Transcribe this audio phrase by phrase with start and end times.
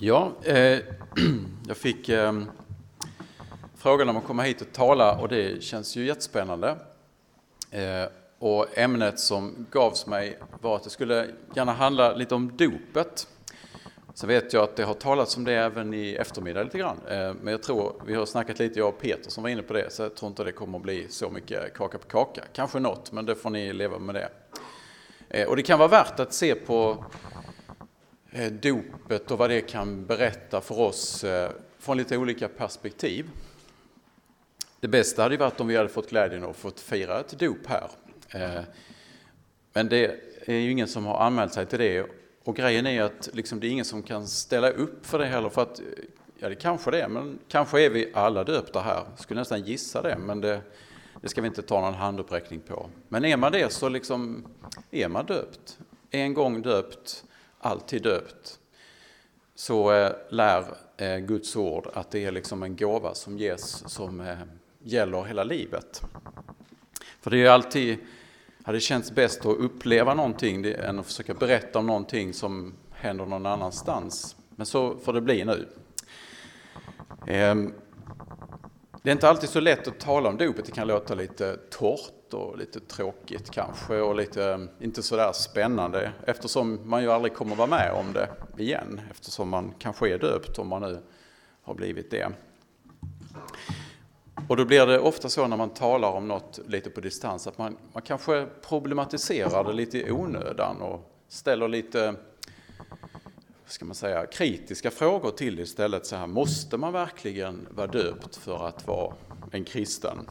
[0.00, 0.54] Ja, eh,
[1.66, 2.42] jag fick eh,
[3.76, 6.76] frågan om att komma hit och tala och det känns ju jättespännande.
[7.70, 8.04] Eh,
[8.38, 13.28] och ämnet som gavs mig var att det skulle gärna handla lite om dopet.
[14.14, 16.98] Så vet jag att det har talats om det även i eftermiddag lite grann.
[17.08, 19.72] Eh, men jag tror, vi har snackat lite, jag och Peter som var inne på
[19.72, 22.42] det, så jag tror inte det kommer att bli så mycket kaka på kaka.
[22.52, 24.28] Kanske något, men det får ni leva med det.
[25.28, 27.04] Eh, och det kan vara värt att se på
[28.30, 33.30] Eh, dopet och vad det kan berätta för oss eh, från lite olika perspektiv.
[34.80, 37.90] Det bästa hade varit om vi hade fått glädjen att få fira ett dop här.
[38.28, 38.62] Eh,
[39.72, 42.06] men det är ju ingen som har anmält sig till det
[42.44, 45.48] och grejen är att liksom det är ingen som kan ställa upp för det heller
[45.48, 45.80] för att
[46.40, 49.04] Ja, det kanske det är, men kanske är vi alla döpta här.
[49.10, 50.60] Jag skulle nästan gissa det, men det,
[51.20, 52.90] det ska vi inte ta någon handuppräckning på.
[53.08, 54.46] Men är man det så liksom
[54.90, 55.78] är man döpt.
[56.10, 57.24] En gång döpt,
[57.60, 58.58] alltid döpt,
[59.54, 60.64] så eh, lär
[60.96, 64.38] eh, Guds ord att det är liksom en gåva som ges som eh,
[64.82, 66.02] gäller hela livet.
[67.20, 67.98] För det är alltid,
[68.62, 73.46] hade känts bäst att uppleva någonting än att försöka berätta om någonting som händer någon
[73.46, 74.36] annanstans.
[74.50, 75.68] Men så får det bli nu.
[77.26, 77.72] Ehm,
[79.02, 82.17] det är inte alltid så lätt att tala om dopet, det kan låta lite torrt
[82.34, 87.34] och lite tråkigt kanske och lite eh, inte så där spännande eftersom man ju aldrig
[87.34, 88.28] kommer vara med om det
[88.62, 90.98] igen eftersom man kanske är döpt om man nu
[91.62, 92.32] har blivit det.
[94.48, 97.58] Och då blir det ofta så när man talar om något lite på distans att
[97.58, 102.14] man, man kanske problematiserar det lite i onödan och ställer lite
[103.70, 106.06] ska man säga, kritiska frågor till istället.
[106.06, 109.14] Så här, måste man verkligen vara döpt för att vara
[109.50, 110.30] en kristen?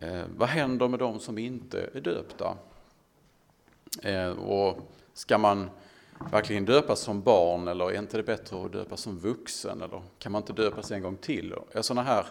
[0.00, 2.56] Eh, vad händer med de som inte är döpta?
[4.02, 4.78] Eh, och
[5.14, 5.70] ska man
[6.30, 9.82] verkligen döpas som barn eller är inte det bättre att döpas som vuxen?
[9.82, 11.54] Eller kan man inte döpas en gång till?
[11.80, 12.26] Sådana här,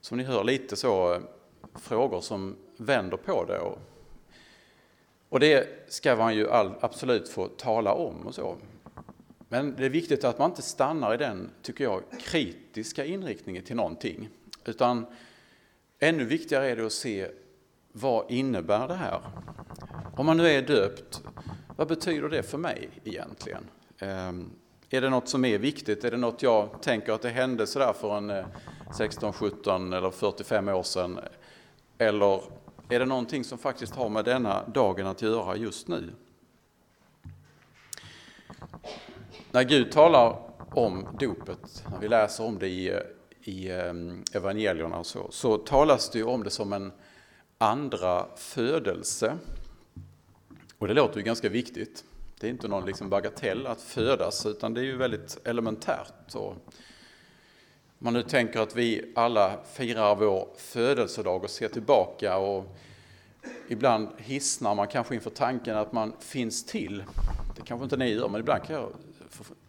[0.00, 1.20] som ni hör, lite så eh,
[1.74, 3.58] frågor som vänder på det.
[3.58, 3.78] Och,
[5.28, 8.56] och det ska man ju all, absolut få tala om och så.
[9.48, 13.76] Men det är viktigt att man inte stannar i den, tycker jag, kritiska inriktningen till
[13.76, 14.28] någonting.
[14.64, 15.06] Utan
[15.98, 17.28] Ännu viktigare är det att se
[17.92, 19.20] vad innebär det här?
[20.16, 21.22] Om man nu är döpt,
[21.76, 23.64] vad betyder det för mig egentligen?
[23.98, 24.50] Ehm,
[24.90, 26.04] är det något som är viktigt?
[26.04, 28.46] Är det något jag tänker att det hände sådär för en eh,
[28.96, 31.20] 16, 17 eller 45 år sedan?
[31.98, 32.42] Eller
[32.88, 36.12] är det någonting som faktiskt har med denna dagen att göra just nu?
[39.50, 40.38] När Gud talar
[40.74, 42.98] om dopet, när vi läser om det i eh,
[43.46, 46.92] i ehm, evangelierna evangelierna så, så talas det ju om det som en
[47.58, 49.38] andra födelse.
[50.78, 52.04] Och det låter ju ganska viktigt.
[52.40, 56.34] Det är inte någon liksom bagatell att födas utan det är ju väldigt elementärt.
[56.34, 56.54] Och
[57.98, 62.76] man nu tänker att vi alla firar vår födelsedag och ser tillbaka och
[63.68, 67.04] ibland hissnar man kanske inför tanken att man finns till.
[67.56, 68.92] Det kanske inte ni gör men ibland kan jag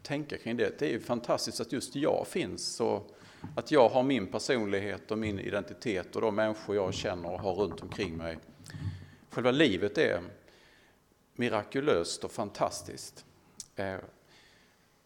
[0.03, 0.79] tänka kring det.
[0.79, 2.79] Det är ju fantastiskt att just jag finns.
[2.79, 3.16] Och
[3.55, 7.53] att jag har min personlighet och min identitet och de människor jag känner och har
[7.53, 8.37] runt omkring mig.
[9.29, 10.21] Själva livet är
[11.35, 13.25] mirakulöst och fantastiskt.
[13.75, 13.95] Eh,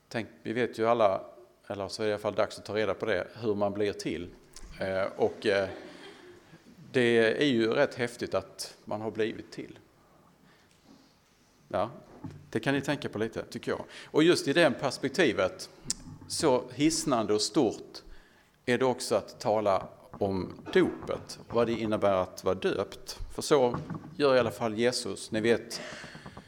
[0.08, 1.22] tänk, vi vet ju alla,
[1.68, 3.74] eller så är det i alla fall dags att ta reda på det, hur man
[3.74, 4.30] blir till.
[4.80, 5.70] Eh, och eh,
[6.92, 9.80] det är ju rätt häftigt att man har blivit till.
[11.68, 11.90] Ja,
[12.50, 13.86] det kan ni tänka på lite, tycker jag.
[14.06, 15.70] Och just i det perspektivet,
[16.28, 18.02] så hisnande och stort,
[18.66, 23.20] är det också att tala om dopet, vad det innebär att vara döpt.
[23.34, 23.78] För så
[24.16, 25.32] gör i alla fall Jesus.
[25.32, 25.82] Ni vet,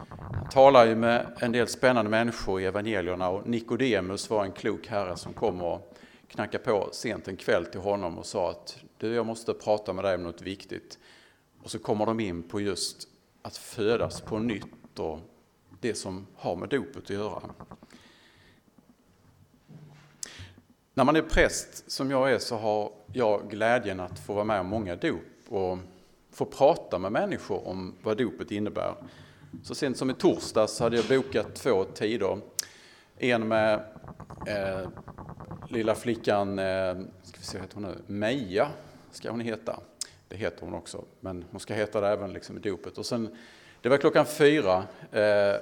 [0.08, 4.88] han talar ju med en del spännande människor i evangelierna och Nikodemus var en klok
[4.88, 5.94] herre som kom och
[6.28, 10.04] knackade på sent en kväll till honom och sa att du, jag måste prata med
[10.04, 11.00] dig om något viktigt.
[11.64, 13.08] Och så kommer de in på just
[13.42, 15.20] att födas på nytt och
[15.80, 17.42] det som har med dopet att göra.
[20.96, 24.60] När man är präst som jag är så har jag glädjen att få vara med
[24.60, 25.78] om många dop och
[26.32, 28.96] få prata med människor om vad dopet innebär.
[29.64, 32.40] Så sent som i torsdags hade jag bokat två tider.
[33.18, 33.74] En med
[34.48, 34.90] eh,
[35.70, 37.96] lilla flickan, eh, ska vi se, heter hon nu?
[38.08, 38.68] Meja
[39.12, 39.80] ska hon heta.
[40.28, 42.98] Det heter hon också, men hon ska heta det även liksom i dopet.
[42.98, 43.38] Och sen,
[43.82, 45.56] det var klockan fyra eh,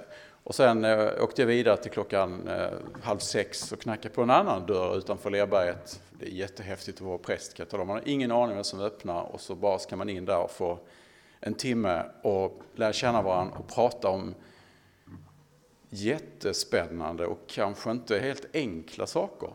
[0.44, 2.70] och sen eh, åkte jag vidare till klockan eh,
[3.04, 6.02] halv sex och knackade på en annan dörr utanför Lerberget.
[6.20, 7.88] Det är jättehäftigt att vara präst kan jag tala om.
[7.88, 10.52] Man har ingen aning vem som öppnar och så bara ska man in där och
[10.52, 10.80] få
[11.40, 14.36] en timme och lära känna varandra och prata om
[15.90, 19.50] jättespännande och kanske inte helt enkla saker.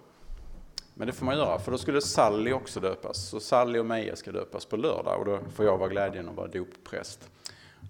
[0.94, 3.28] Men det får man göra, för då skulle Sally också döpas.
[3.28, 6.36] Så Sally och Meja ska döpas på lördag och då får jag vara glädjen att
[6.36, 7.30] vara doppräst.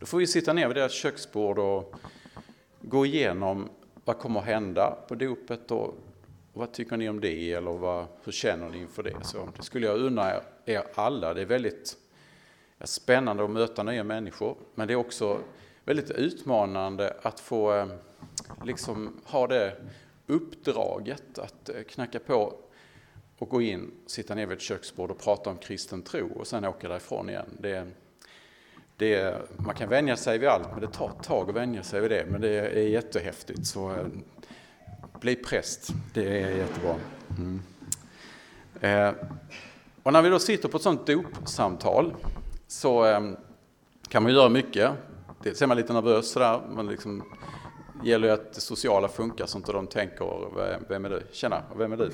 [0.01, 1.95] Då får vi sitta ner vid deras köksbord och
[2.88, 3.69] gå igenom
[4.05, 5.94] vad kommer att hända på dopet och
[6.53, 9.17] vad tycker ni om det eller vad, hur känner ni inför det?
[9.23, 11.35] Så det skulle jag unna er alla.
[11.35, 11.97] Det är väldigt
[12.85, 15.38] spännande att möta nya människor men det är också
[15.85, 17.87] väldigt utmanande att få eh,
[18.65, 19.77] liksom ha det
[20.27, 22.55] uppdraget att eh, knacka på
[23.38, 26.65] och gå in, sitta ner vid ett köksbord och prata om kristen tro och sen
[26.65, 27.59] åka därifrån igen.
[27.61, 27.87] Det,
[28.97, 32.01] det, man kan vänja sig vid allt, men det tar ett tag att vänja sig
[32.01, 32.27] vid det.
[32.31, 33.67] Men det är jättehäftigt.
[33.67, 34.07] Så eh,
[35.21, 36.95] bli präst, det är jättebra.
[37.39, 37.63] Mm.
[38.81, 39.15] Eh,
[40.03, 42.15] och när vi då sitter på ett sånt dopsamtal
[42.67, 43.21] så eh,
[44.09, 44.91] kan man göra mycket.
[45.43, 47.25] Dels är man lite nervös sådär, men liksom
[48.03, 50.49] det gäller ju att det sociala funkar så inte de tänker,
[50.89, 51.23] vem är du?
[51.33, 52.11] Tjena, vem är du?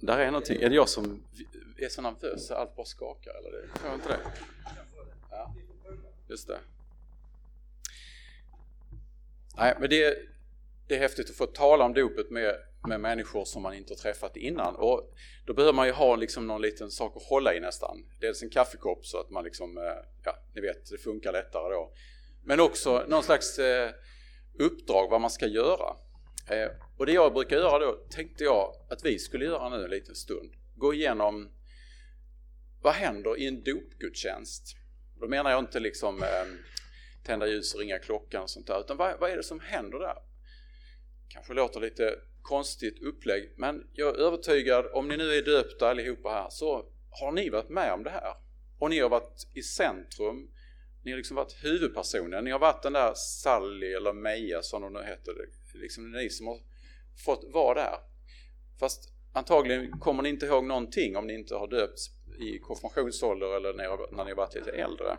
[0.00, 1.22] Där är någonting, är det jag som
[1.84, 3.50] är så nervös så allt bara skakar eller?
[3.50, 4.18] Det, jag inte det?
[5.30, 5.54] Ja,
[6.28, 6.58] just det.
[9.56, 10.18] Nej, men det,
[10.88, 12.54] det är häftigt att få tala om dopet med,
[12.88, 14.76] med människor som man inte har träffat innan.
[14.76, 15.14] Och
[15.46, 18.04] då behöver man ju ha liksom någon liten sak att hålla i nästan.
[18.20, 19.84] Dels en kaffekopp så att man liksom, eh,
[20.24, 21.92] ja, ni vet, det funkar lättare då.
[22.44, 23.90] Men också någon slags eh,
[24.58, 25.96] uppdrag vad man ska göra.
[26.50, 29.90] Eh, och det jag brukar göra då tänkte jag att vi skulle göra nu en
[29.90, 30.52] liten stund.
[30.76, 31.50] Gå igenom
[32.82, 34.76] vad händer i en dopgudstjänst?
[35.20, 36.46] Då menar jag inte liksom eh,
[37.22, 39.98] tända ljus och ringa klockan och sånt där, utan vad, vad är det som händer
[39.98, 40.16] där?
[41.28, 46.28] Kanske låter lite konstigt upplägg, men jag är övertygad, om ni nu är döpta allihopa
[46.28, 48.34] här, så har ni varit med om det här.
[48.78, 50.50] Och ni har varit i centrum,
[51.04, 54.92] ni har liksom varit huvudpersonen, ni har varit den där Sally eller Meja som hon
[54.92, 55.34] nu heter,
[55.74, 56.58] liksom ni som har
[57.24, 57.98] fått vara där.
[58.80, 63.72] Fast antagligen kommer ni inte ihåg någonting om ni inte har döpts i konfirmationsålder eller
[63.72, 65.16] när, när ni har varit lite äldre.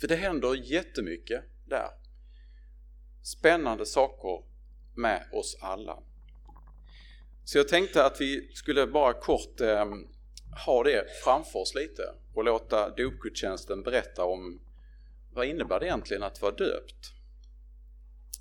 [0.00, 1.90] För det händer jättemycket där.
[3.22, 4.44] Spännande saker
[4.94, 6.02] med oss alla.
[7.44, 9.86] Så jag tänkte att vi skulle bara kort eh,
[10.66, 12.02] ha det framför oss lite
[12.34, 14.60] och låta dopgudstjänsten berätta om
[15.32, 17.12] vad innebär det egentligen att vara döpt?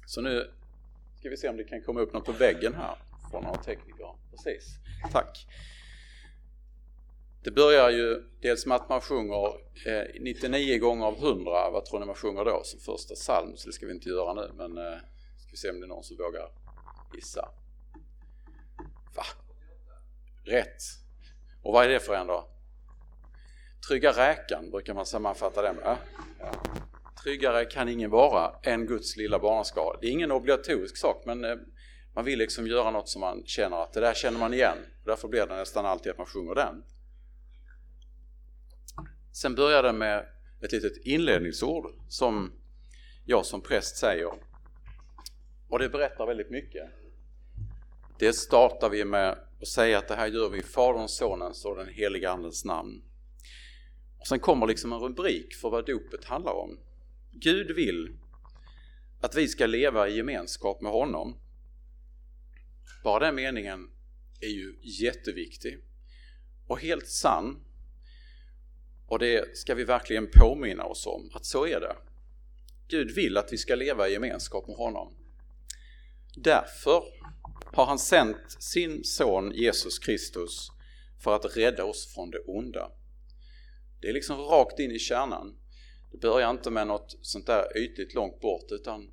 [0.05, 0.51] Så nu
[1.19, 2.95] ska vi se om det kan komma upp något på väggen här
[3.31, 4.15] från några tekniker.
[4.31, 4.75] Precis,
[5.11, 5.47] tack.
[7.47, 9.47] Det börjar ju dels med att man sjunger
[9.85, 13.57] eh, 99 gånger av 100, vad tror ni man sjunger då som första psalm?
[13.57, 14.97] Så det ska vi inte göra nu, men eh,
[15.37, 16.49] ska vi se om det är någon som vågar
[17.15, 17.49] gissa.
[19.15, 19.23] Va?
[20.45, 20.81] Rätt.
[21.63, 22.49] Och vad är det för en då?
[23.87, 25.97] Trygga räkan brukar man sammanfatta det med.
[26.39, 26.51] Ja.
[27.23, 29.97] Tryggare kan ingen vara än Guds lilla barnaskara.
[30.01, 31.55] Det är ingen obligatorisk sak men eh,
[32.15, 34.77] man vill liksom göra något som man känner att det där känner man igen.
[35.05, 36.83] Därför blir det nästan alltid att man sjunger den.
[39.41, 40.25] Sen börjar det med
[40.61, 42.51] ett litet inledningsord som
[43.25, 44.31] jag som präst säger.
[45.69, 46.89] Och det berättar väldigt mycket.
[48.19, 51.75] Det startar vi med att säga att det här gör vi i Faderns, Sonens och
[51.75, 53.01] den heliga Andens namn.
[54.19, 56.79] Och sen kommer liksom en rubrik för vad dopet handlar om.
[57.31, 58.17] Gud vill
[59.21, 61.37] att vi ska leva i gemenskap med honom.
[63.03, 63.89] Bara den meningen
[64.41, 65.77] är ju jätteviktig
[66.67, 67.66] och helt sann.
[69.07, 71.95] Och det ska vi verkligen påminna oss om, att så är det.
[72.87, 75.13] Gud vill att vi ska leva i gemenskap med honom.
[76.35, 77.03] Därför
[77.65, 80.71] har han sänt sin son Jesus Kristus
[81.23, 82.91] för att rädda oss från det onda.
[84.01, 85.57] Det är liksom rakt in i kärnan.
[86.11, 89.11] Det börjar inte med något sånt där ytligt långt bort utan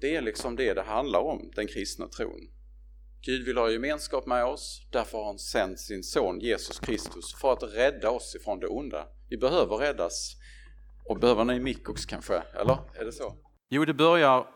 [0.00, 2.50] det är liksom det det handlar om, den kristna tron.
[3.22, 7.52] Gud vill ha gemenskap med oss, därför har han sänt sin son Jesus Kristus för
[7.52, 9.06] att rädda oss ifrån det onda.
[9.30, 10.36] Vi behöver räddas.
[11.04, 12.78] Och behöver ni mick kanske, eller?
[12.94, 13.36] Är det så?
[13.68, 14.46] Jo, det börjar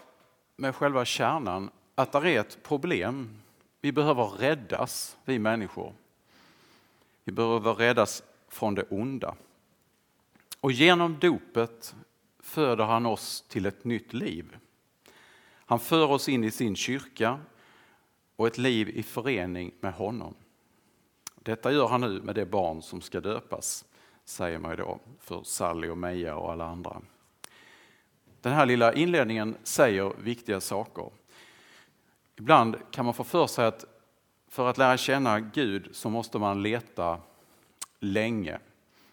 [0.57, 3.43] med själva kärnan, att det är ett problem.
[3.81, 5.95] Vi behöver räddas, vi människor.
[7.25, 9.35] Vi behöver räddas från det onda.
[10.61, 11.95] Och genom dopet
[12.43, 14.57] föder han oss till ett nytt liv.
[15.67, 17.41] Han för oss in i sin kyrka
[18.37, 20.35] och ett liv i förening med honom.
[21.35, 23.85] Detta gör han nu med det barn som ska döpas,
[24.25, 27.03] säger man då för Sally och Meja och alla andra.
[28.41, 31.11] Den här lilla inledningen säger viktiga saker.
[32.37, 33.85] Ibland kan man få för sig att
[34.49, 37.21] för att lära känna Gud så måste man leta
[38.01, 38.59] länge.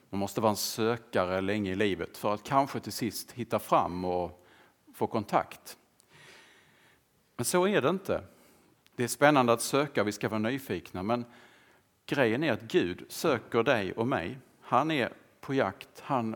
[0.10, 4.06] Man måste vara en sökare länge i livet för att kanske till sist hitta fram
[4.06, 4.46] och
[4.94, 5.78] få kontakt.
[7.36, 8.24] Men så är det inte.
[9.00, 11.26] Det är spännande att söka, vi ska vara nyfikna, men
[12.06, 14.38] grejen är att Gud söker dig och mig.
[14.62, 16.36] Han är på jakt, han,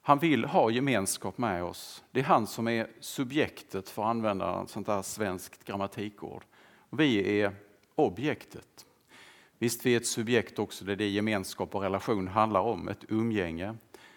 [0.00, 2.04] han vill ha gemenskap med oss.
[2.10, 6.44] Det är han som är subjektet, för att använda ett sånt där svenskt grammatikord.
[6.90, 7.54] Vi är
[7.94, 8.86] objektet.
[9.58, 13.04] Visst, vi är ett subjekt också, det är det gemenskap och relation handlar om, ett
[13.08, 13.76] umgänge.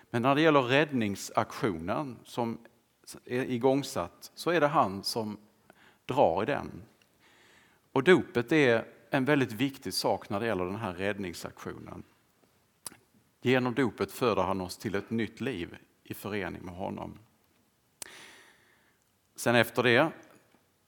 [0.10, 2.58] Men när det gäller räddningsaktionen som
[3.26, 5.38] är igångsatt så är det han som
[6.06, 6.84] drar i den.
[7.94, 12.04] Och dopet är en väldigt viktig sak när det gäller den här räddningsaktionen.
[13.42, 17.20] Genom dopet föder han oss till ett nytt liv i förening med honom.
[19.36, 20.12] Sen efter det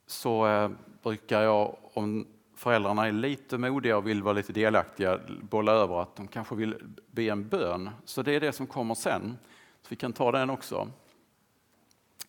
[0.07, 0.71] så eh,
[1.03, 6.15] brukar jag, om föräldrarna är lite modiga och vill vara lite delaktiga, bolla över att
[6.15, 7.89] de kanske vill be en bön.
[8.05, 9.37] Så det är det som kommer sen.
[9.81, 10.91] Så vi kan ta den också.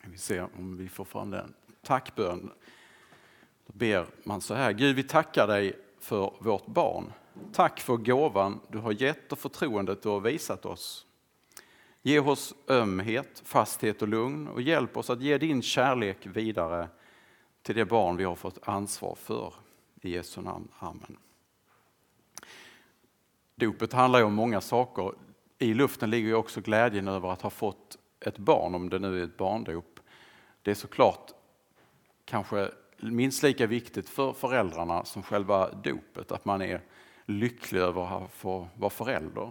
[0.04, 1.54] Vi ser om vi får fram den.
[1.83, 2.50] Tackbön.
[3.66, 4.73] Då ber man så här.
[4.73, 7.12] Gud, vi tackar dig för vårt barn.
[7.52, 11.06] Tack för gåvan du har gett och förtroendet du har visat oss.
[12.02, 16.88] Ge oss ömhet, fasthet och lugn och hjälp oss att ge din kärlek vidare
[17.62, 19.54] till det barn vi har fått ansvar för.
[20.00, 20.68] I Jesu namn.
[20.78, 21.16] Amen.
[23.54, 25.12] Dopet handlar ju om många saker.
[25.58, 29.20] I luften ligger ju också glädjen över att ha fått ett barn, om det nu
[29.20, 30.00] är ett barndop.
[30.62, 31.30] Det är såklart
[32.25, 36.80] kanske minst lika viktigt för föräldrarna som själva dopet, att man är
[37.26, 39.50] lycklig över att få vara förälder.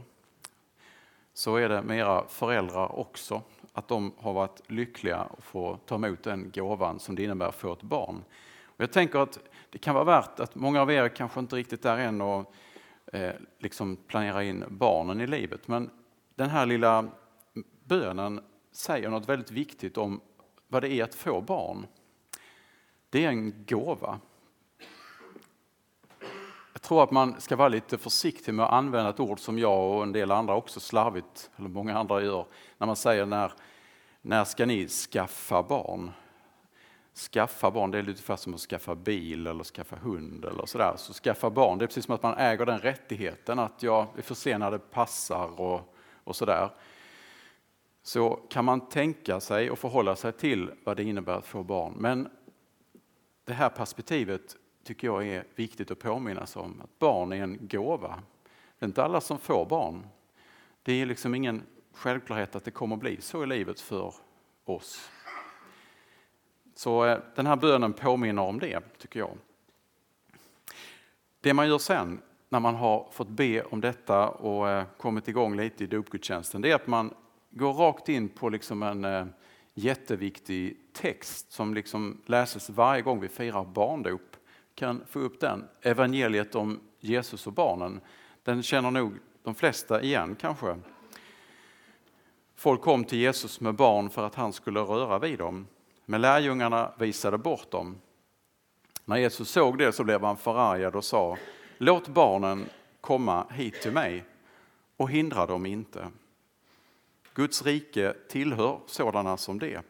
[1.34, 3.42] Så är det med era föräldrar också,
[3.74, 7.56] att de har varit lyckliga att få ta emot den gåvan som det innebär att
[7.56, 8.24] få ett barn.
[8.64, 11.86] Och jag tänker att det kan vara värt att många av er kanske inte riktigt
[11.86, 12.54] är än och
[13.14, 15.90] eh, liksom planera in barnen i livet, men
[16.36, 17.08] den här lilla
[17.84, 20.22] bönen säger något väldigt viktigt om
[20.68, 21.86] vad det är att få barn.
[23.10, 24.20] Det är en gåva.
[26.74, 29.92] Jag tror att man ska vara lite försiktig med att använda ett ord som jag
[29.92, 32.46] och en del andra också slarvigt, eller många andra gör,
[32.78, 33.52] när man säger när,
[34.22, 36.12] när ska ni skaffa barn?
[37.32, 40.94] Skaffa barn, det är lite som att skaffa bil eller skaffa hund eller sådär.
[40.98, 44.22] Så skaffa barn, det är precis som att man äger den rättigheten att jag är
[44.22, 46.70] får se när det passar och, och sådär.
[48.04, 51.94] Så kan man tänka sig och förhålla sig till vad det innebär att få barn.
[51.98, 52.30] Men
[53.46, 56.82] det här perspektivet tycker jag är viktigt att påminna sig om.
[56.82, 58.20] Att barn är en gåva.
[58.80, 60.08] Det är inte alla som får barn.
[60.84, 64.14] Det är liksom ingen självklarhet att det kommer bli så i livet för
[64.66, 65.10] oss.
[66.76, 69.38] Så eh, den här bönen påminner om det, tycker jag.
[71.42, 75.58] Det man gör sen, när man har fått be om detta och eh, kommit igång
[75.58, 77.14] lite i dopgudstjänsten, det är att man
[77.50, 79.26] går rakt in på liksom en eh,
[79.74, 84.38] jätteviktig text som liksom läses varje gång vi firar barndop.
[84.76, 85.68] kan få upp den.
[85.82, 88.02] Evangeliet om Jesus och barnen.
[88.44, 90.80] Den känner nog de flesta igen kanske.
[92.56, 95.68] Folk kom till Jesus med barn för att han skulle röra vid dem.
[96.06, 98.02] Men lärjungarna visade bort dem.
[99.06, 101.38] När Jesus såg det så blev han förargad och sa
[101.78, 102.70] Låt barnen
[103.02, 104.24] komma hit till mig
[104.98, 106.08] och hindra dem inte.
[107.34, 109.82] Guds rike tillhör sådana som det.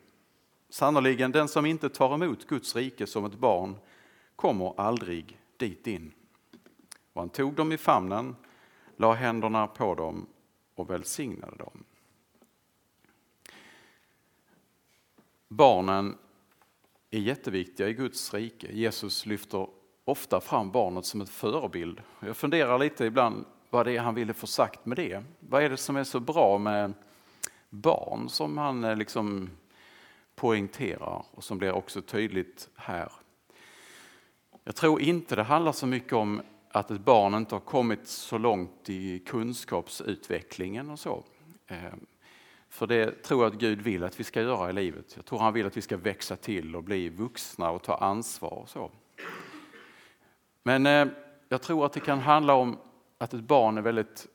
[0.75, 3.75] Sannerligen, den som inte tar emot Guds rike som ett barn
[4.36, 6.13] kommer aldrig dit in.
[7.13, 8.36] Och han tog dem i famnen,
[8.98, 10.27] la händerna på dem
[10.75, 11.84] och välsignade dem.
[15.48, 16.17] Barnen
[17.12, 18.72] är jätteviktiga i Guds rike.
[18.72, 19.67] Jesus lyfter
[20.05, 22.01] ofta fram barnet som en förebild.
[22.20, 25.24] Jag funderar lite ibland vad det är han ville få sagt med det.
[25.39, 26.94] Vad är det som är så bra med
[27.70, 29.50] barn som han eh, liksom
[30.36, 33.12] poängterar och som blir också tydligt här.
[34.63, 38.38] Jag tror inte det handlar så mycket om att ett barn inte har kommit så
[38.38, 41.24] långt i kunskapsutvecklingen och så.
[41.68, 42.06] Ehm,
[42.70, 45.13] för det tror jag att Gud vill att vi ska göra i livet.
[45.15, 48.54] Jag tror han vill att vi ska växa till och bli vuxna och ta ansvar
[48.54, 48.92] och så.
[50.63, 51.10] Men ehm,
[51.50, 52.77] jag tror att det kan handla om
[53.18, 54.27] att ett barn är väldigt,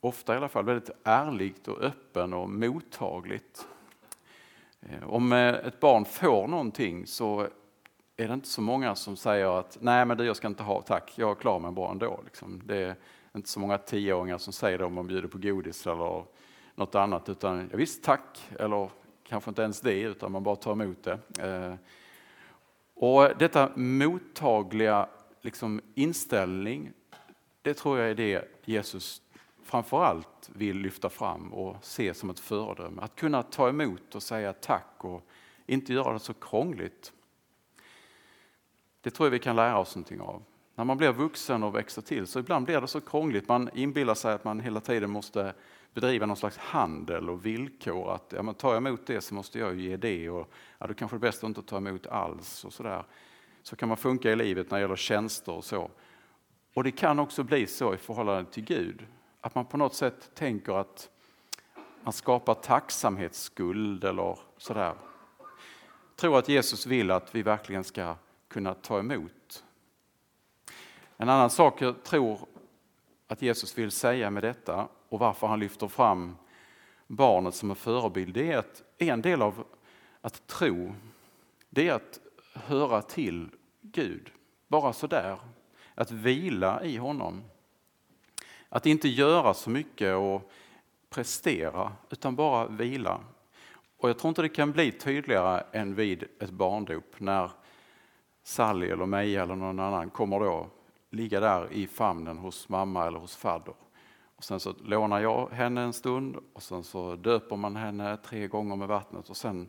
[0.00, 3.66] ofta i alla fall, väldigt ärligt och öppen och mottagligt.
[4.80, 7.48] Eh, om eh, ett barn får någonting så
[8.16, 10.82] är det inte så många som säger att nej men det jag ska inte ha,
[10.82, 12.20] tack, jag är klar med bra ändå.
[12.24, 12.62] Liksom.
[12.64, 12.96] Det är
[13.34, 16.24] inte så många tioåringar som säger det om man bjuder på godis eller
[16.74, 18.90] något annat, utan ja, visst tack, eller
[19.28, 21.18] kanske inte ens det, utan man bara tar emot det.
[21.38, 21.74] Eh,
[22.94, 25.08] och detta mottagliga
[25.40, 26.92] liksom, inställning,
[27.62, 29.22] det tror jag är det Jesus
[29.66, 33.02] framförallt vill lyfta fram och se som ett föredöme.
[33.02, 35.28] Att kunna ta emot och säga tack och
[35.66, 37.12] inte göra det så krångligt.
[39.00, 40.42] Det tror jag vi kan lära oss någonting av.
[40.74, 43.48] När man blir vuxen och växer till så ibland blir det så krångligt.
[43.48, 45.54] Man inbillar sig att man hela tiden måste
[45.94, 48.14] bedriva någon slags handel och villkor.
[48.14, 50.94] Att ja, men tar jag emot det så måste jag ge det och ja, då
[50.94, 52.64] kanske det är bäst att inte ta emot alls.
[52.64, 53.04] och Så, där.
[53.62, 55.90] så kan man funka i livet när det gäller tjänster och så.
[56.74, 59.06] Och det kan också bli så i förhållande till Gud.
[59.46, 61.10] Att man på något sätt tänker att
[62.02, 64.94] man skapar tacksamhetsskuld eller sådär.
[65.38, 68.14] Jag tror att Jesus vill att vi verkligen ska
[68.48, 69.64] kunna ta emot.
[71.16, 72.38] En annan sak jag tror
[73.26, 76.36] att Jesus vill säga med detta och varför han lyfter fram
[77.06, 79.64] barnet som en förebild, det är att en del av
[80.20, 80.94] att tro,
[81.70, 82.20] det är att
[82.54, 83.48] höra till
[83.80, 84.30] Gud.
[84.68, 85.38] Bara sådär.
[85.94, 87.42] Att vila i honom.
[88.76, 90.50] Att inte göra så mycket och
[91.10, 93.20] prestera, utan bara vila.
[93.96, 97.50] Och jag tror inte det kan bli tydligare än vid ett barndop när
[98.42, 100.66] Sally eller Meja eller någon annan kommer då
[101.10, 103.74] ligga där i famnen hos mamma eller hos fadder.
[104.36, 108.46] Och sen så lånar jag henne en stund och sen så döper man henne tre
[108.46, 109.68] gånger med vattnet och sen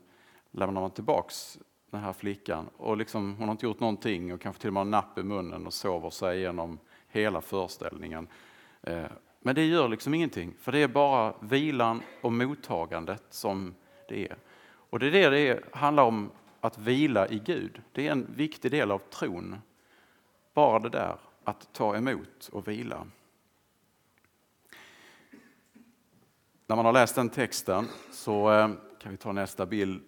[0.51, 1.59] lämnar man tillbaks
[1.91, 2.69] den här flickan.
[2.77, 5.23] Och liksom, hon har inte gjort någonting och kanske till och med har napp i
[5.23, 8.27] munnen och sover sig igenom hela föreställningen.
[8.81, 9.05] Eh,
[9.39, 13.75] men det gör liksom ingenting, för det är bara vilan och mottagandet som
[14.07, 14.38] det är.
[14.89, 16.31] Och det är det det handlar om,
[16.62, 17.81] att vila i Gud.
[17.91, 19.55] Det är en viktig del av tron.
[20.53, 23.07] Bara det där, att ta emot och vila.
[26.65, 28.69] När man har läst den texten så eh,
[29.00, 30.03] kan vi ta nästa bild.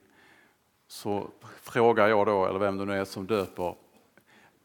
[0.88, 1.30] Så
[1.62, 3.76] frågar jag då, eller vem det nu är som döper,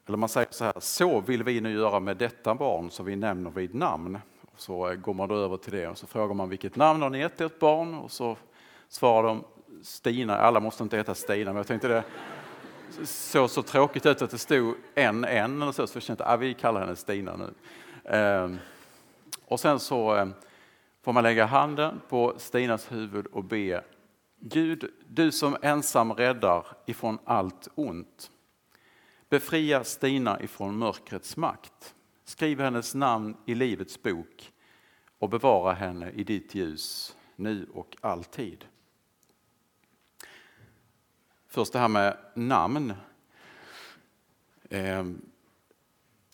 [0.07, 3.15] eller man säger så här, så vill vi nu göra med detta barn som vi
[3.15, 4.19] nämner vid namn.
[4.57, 7.09] Så eh, går man då över till det och så frågar man vilket namn har
[7.09, 7.93] ni gett ert barn?
[7.93, 8.37] Och så
[8.89, 9.43] svarar de
[9.83, 12.03] Stina, alla måste inte heta Stina, men jag tänkte det
[13.03, 16.33] såg så tråkigt ut att det stod en, en eller så, så jag kände att
[16.33, 17.53] ah, vi kallar henne Stina nu.
[18.03, 18.59] Ehm,
[19.45, 20.33] och sen så ehm,
[21.03, 23.83] får man lägga handen på Stinas huvud och be
[24.39, 28.31] Gud, du som ensam räddar ifrån allt ont.
[29.29, 31.95] Befria Stina ifrån mörkrets makt.
[32.23, 34.51] Skriv hennes namn i Livets bok
[35.19, 38.65] och bevara henne i ditt ljus nu och alltid.
[41.47, 42.93] Först det här med namn.
[44.69, 45.05] Eh,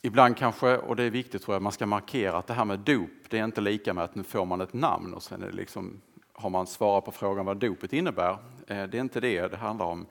[0.01, 2.80] ibland kanske, och det är viktigt tror jag, man ska markera att det här med
[2.80, 5.47] dop, det är inte lika med att nu får man ett namn och sen är
[5.47, 6.01] det liksom,
[6.34, 8.38] har man svarat på frågan vad dopet innebär.
[8.67, 10.06] Eh, det är inte det det handlar om.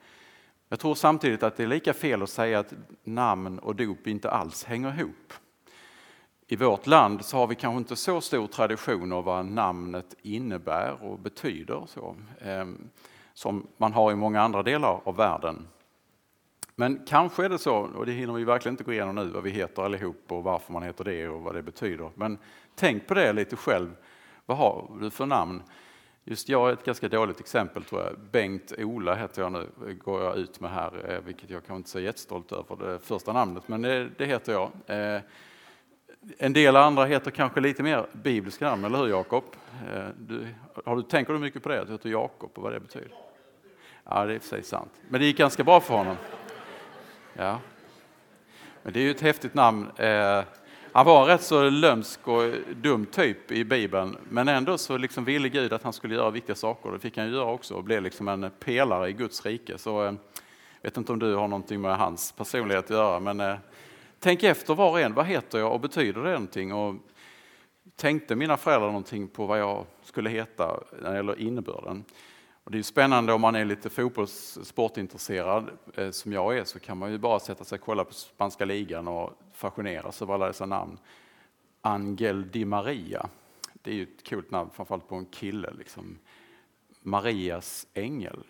[0.71, 4.29] Jag tror samtidigt att det är lika fel att säga att namn och dop inte
[4.29, 5.33] alls hänger ihop.
[6.47, 11.03] I vårt land så har vi kanske inte så stor tradition av vad namnet innebär
[11.03, 11.83] och betyder.
[11.87, 12.15] Så.
[12.39, 12.65] Eh,
[13.33, 15.67] som man har i många andra delar av världen.
[16.75, 19.43] Men kanske är det så, och det hinner vi verkligen inte gå igenom nu, vad
[19.43, 22.09] vi heter allihop och varför man heter det och vad det betyder.
[22.15, 22.37] Men
[22.75, 23.95] tänk på det lite själv.
[24.45, 25.63] Vad har du för namn?
[26.23, 28.19] Just jag är ett ganska dåligt exempel tror jag.
[28.31, 31.91] Bengt-Ola heter jag nu, går jag ut med här, eh, vilket jag kanske inte är
[31.91, 34.71] så jättestolt över, det första namnet, men det, det heter jag.
[34.85, 35.21] Eh,
[36.37, 39.43] en del andra heter kanske lite mer bibliska namn, eller hur Jakob?
[40.17, 40.47] Du,
[40.85, 43.11] har du, tänker du mycket på det, att du heter Jakob och vad det betyder?
[44.03, 44.91] Ja, det är i och för sig sant.
[45.09, 46.15] Men det gick ganska bra för honom.
[47.33, 47.59] Ja.
[48.83, 49.91] Men det är ju ett häftigt namn.
[50.93, 52.43] Han var en rätt så lömsk och
[52.75, 56.55] dum typ i Bibeln, men ändå så liksom ville Gud att han skulle göra viktiga
[56.55, 56.91] saker.
[56.91, 59.77] Det fick han göra också och blev liksom en pelare i Guds rike.
[59.77, 60.17] Så jag
[60.81, 63.55] vet inte om du har någonting med hans personlighet att göra, men eh,
[64.19, 65.13] tänk efter var och en.
[65.13, 66.73] Vad heter jag och betyder det någonting?
[66.73, 66.95] Och
[67.95, 72.03] tänkte mina föräldrar någonting på vad jag skulle heta när det gäller innebörden?
[72.63, 76.97] Och det är spännande om man är lite fotbollssportintresserad eh, som jag är så kan
[76.97, 80.65] man ju bara sätta sig och kolla på spanska ligan och fascineras över alla dessa
[80.65, 80.97] namn.
[81.81, 83.29] Angel Di Maria,
[83.73, 85.73] det är ju ett coolt namn framförallt på en kille.
[85.77, 86.19] Liksom.
[87.01, 88.43] Marias ängel,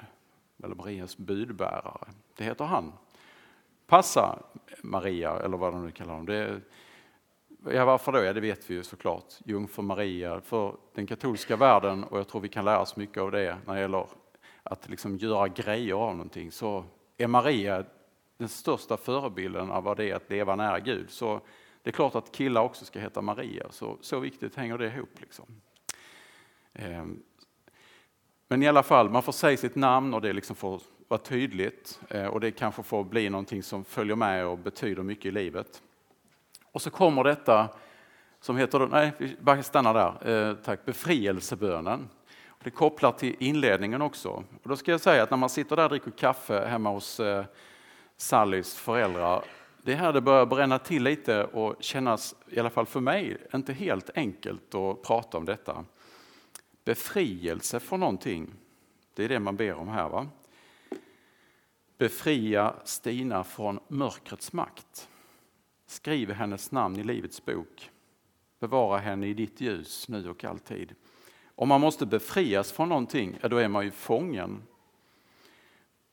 [0.64, 2.94] eller Marias budbärare, det heter han.
[3.88, 4.40] Passa
[4.82, 6.26] Maria, eller vad de nu kallar honom.
[6.26, 6.62] Det
[7.66, 8.24] Ja, varför då?
[8.24, 9.34] Ja, det vet vi ju såklart.
[9.46, 13.32] Jungfru Maria, för den katolska världen, och jag tror vi kan lära oss mycket av
[13.32, 14.06] det när det gäller
[14.64, 16.84] att liksom göra grejer av någonting, så
[17.18, 17.86] är Maria
[18.42, 21.10] den största förebilden av vad det är att leva nära Gud.
[21.10, 21.42] Så
[21.84, 25.10] det är klart att killar också ska heta Maria, så, så viktigt hänger det ihop.
[25.20, 25.46] Liksom.
[26.74, 27.24] Ehm,
[28.48, 32.00] men i alla fall, man får säga sitt namn och det liksom får vara tydligt
[32.10, 35.82] eh, och det kanske får bli någonting som följer med och betyder mycket i livet.
[36.72, 37.70] Och så kommer detta
[38.40, 42.10] som heter, nej vi bara stannar där, eh, tack, befrielsebönen.
[42.64, 44.30] Det kopplar till inledningen också.
[44.64, 47.20] Och då ska jag säga att när man sitter där och dricker kaffe hemma hos
[47.20, 47.46] eh,
[48.22, 49.46] Sallys föräldrar,
[49.82, 53.38] det är här det börjar bränna till lite och kännas, i alla fall för mig,
[53.54, 55.86] inte helt enkelt att prata om detta.
[56.84, 58.54] Befrielse från någonting,
[59.14, 60.10] det är det man ber om här.
[60.10, 60.28] va?
[61.98, 65.10] Befria Stina från mörkrets makt.
[65.88, 67.90] Skriv hennes namn i Livets bok.
[68.60, 70.96] Bevara henne i ditt ljus nu och alltid.
[71.56, 74.62] Om man måste befrias från någonting, ja, då är man ju fången.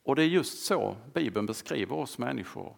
[0.09, 2.77] Och det är just så Bibeln beskriver oss människor.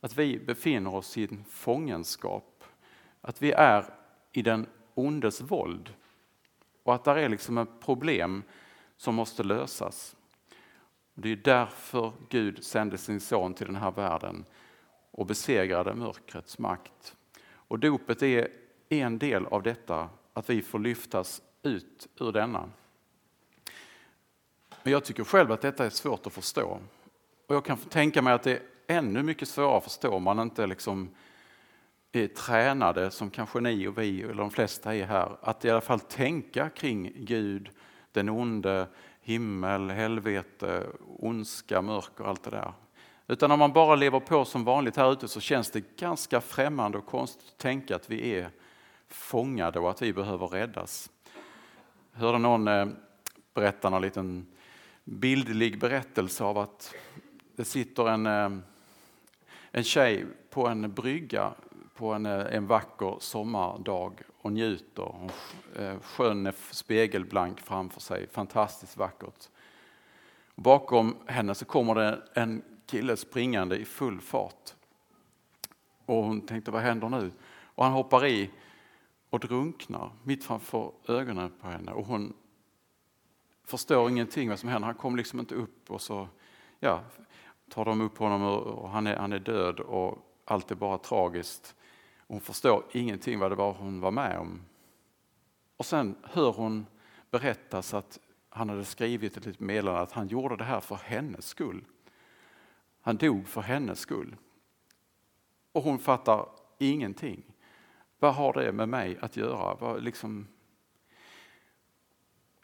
[0.00, 2.64] Att vi befinner oss i en fångenskap.
[3.20, 3.84] Att vi är
[4.32, 5.94] i den ondes våld.
[6.82, 8.42] Och att det är liksom ett problem
[8.96, 10.16] som måste lösas.
[11.14, 14.44] Det är därför Gud sände sin son till den här världen
[15.10, 17.16] och besegrade mörkrets makt.
[17.46, 18.48] Och dopet är
[18.88, 22.70] en del av detta, att vi får lyftas ut ur denna.
[24.84, 26.80] Men jag tycker själv att detta är svårt att förstå.
[27.46, 30.38] Och jag kan tänka mig att det är ännu mycket svårare att förstå om man
[30.38, 31.10] inte liksom
[32.12, 35.80] är tränade, som kanske ni och vi, eller de flesta är här, att i alla
[35.80, 37.70] fall tänka kring Gud,
[38.12, 38.86] den onde,
[39.20, 40.86] himmel, helvete,
[41.18, 42.72] ondska, mörker och allt det där.
[43.26, 46.98] Utan om man bara lever på som vanligt här ute så känns det ganska främmande
[46.98, 48.50] och konstigt att tänka att vi är
[49.08, 51.10] fångade och att vi behöver räddas.
[52.12, 52.86] Jag hörde någon eh,
[53.54, 54.46] berätta någon liten
[55.04, 56.94] bildlig berättelse av att
[57.56, 58.50] det sitter en, eh,
[59.70, 61.52] en tjej på en brygga
[61.94, 65.30] på en, eh, en vacker sommardag och njuter.
[65.76, 69.48] Eh, sjön är spegelblank framför sig, fantastiskt vackert.
[70.54, 74.74] Bakom henne så kommer det en kille springande i full fart.
[76.06, 77.32] Och hon tänkte, vad händer nu?
[77.46, 78.50] Och han hoppar i
[79.30, 81.92] och drunknar mitt framför ögonen på henne.
[81.92, 82.34] Och hon
[83.64, 84.86] förstår ingenting vad som händer.
[84.86, 86.28] Han kommer liksom inte upp och så
[86.80, 87.00] ja,
[87.68, 91.74] tar de upp honom och han är, han är död och allt är bara tragiskt.
[92.26, 94.60] Hon förstår ingenting vad det var hon var med om.
[95.76, 96.86] Och sen hör hon
[97.30, 101.46] berättas att han hade skrivit ett litet meddelande att han gjorde det här för hennes
[101.46, 101.84] skull.
[103.00, 104.36] Han dog för hennes skull.
[105.72, 106.48] Och hon fattar
[106.78, 107.42] ingenting.
[108.18, 109.74] Vad har det med mig att göra?
[109.74, 110.48] Vad liksom...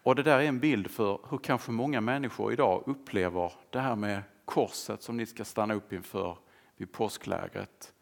[0.02, 3.96] Och det där är en bild för hur kanske många människor idag upplever det här
[3.96, 6.36] med korset som ni ska stanna upp inför
[6.76, 7.92] vid påsklägret.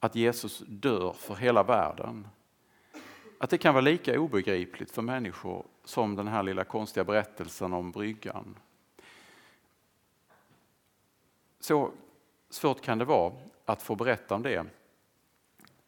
[0.00, 2.28] Att Jesus dör för hela världen.
[3.38, 7.90] Att det kan vara lika obegripligt för människor som den här lilla konstiga berättelsen om
[7.90, 8.56] bryggan.
[11.60, 11.92] Så
[12.50, 13.32] svårt kan det vara
[13.64, 14.66] att få berätta om det.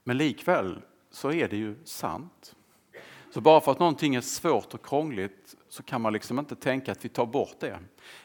[0.04, 2.56] Men likväl så är det ju sant.
[3.30, 6.92] Så bara för att någonting är svårt och krångligt så kan man liksom inte tänka
[6.92, 7.78] att vi tar bort det.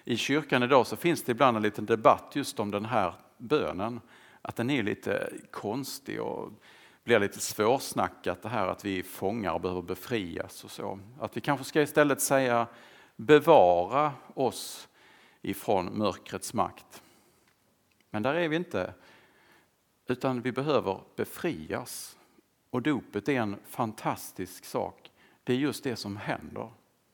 [0.04, 4.02] I kyrkan idag så finns det ibland en liten debatt just om den här bönen.
[4.42, 6.52] Att den är lite konstig och
[7.04, 11.00] blir lite svårsnackat det här att vi är fångar och behöver befrias och så.
[11.20, 12.68] Att vi kanske ska istället säga
[13.16, 14.88] bevara oss
[15.42, 17.04] ifrån mörkrets makt.
[18.10, 18.94] Men där är vi inte,
[20.08, 22.18] utan vi behöver befrias.
[22.76, 25.12] Och dopet är en fantastisk sak.
[25.44, 26.72] Det är just det som händer.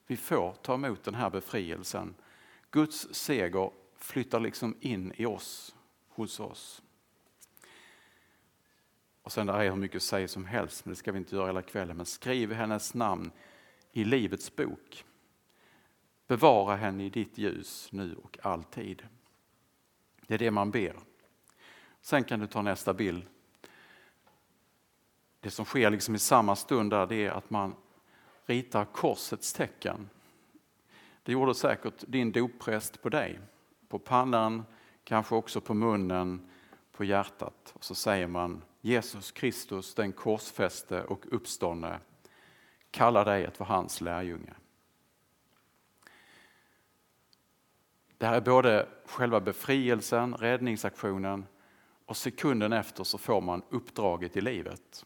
[0.08, 2.15] Vi får ta emot den här befrielsen.
[2.71, 5.76] Guds seger flyttar liksom in i oss,
[6.10, 6.82] hos oss.
[9.21, 11.47] Och sen där är hur mycket säg som helst, men det ska vi inte göra
[11.47, 11.97] hela kvällen.
[11.97, 13.32] Men skriv hennes namn
[13.91, 15.06] i Livets bok.
[16.28, 19.08] Bevara henne i ditt ljus nu och alltid.
[20.28, 20.95] Det är det man ber.
[22.02, 23.28] Sen kan du ta nästa bild.
[25.41, 27.75] Det som sker liksom i samma stund där, det är att man
[28.45, 30.10] ritar korsets tecken.
[31.23, 33.39] Det gjorde säkert din doppräst på dig.
[33.88, 34.63] På pannan,
[35.04, 36.49] kanske också på munnen,
[36.91, 37.71] på hjärtat.
[37.73, 41.99] Och så säger man Jesus Kristus, den korsfäste och uppståndne,
[42.91, 44.54] kallar dig att vara hans lärjunge.
[48.17, 51.45] Det här är både själva befrielsen, räddningsaktionen
[52.06, 55.06] och sekunden efter så får man uppdraget i livet.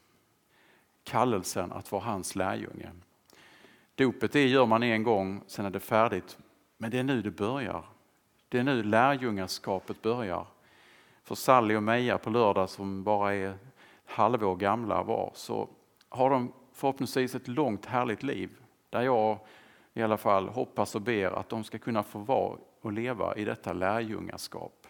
[1.05, 2.91] Kallelsen att vara hans lärjunge.
[3.95, 6.37] Dopet det gör man en gång, sen är det färdigt.
[6.77, 7.83] Men det är nu det börjar.
[8.49, 10.47] Det är nu lärjungaskapet börjar.
[11.23, 13.57] För Sally och Meja på lördag som bara är
[14.05, 15.69] halvår gamla var så
[16.09, 18.49] har de förhoppningsvis ett långt härligt liv
[18.89, 19.39] där jag
[19.93, 23.45] i alla fall hoppas och ber att de ska kunna få vara och leva i
[23.45, 24.87] detta lärjungaskap.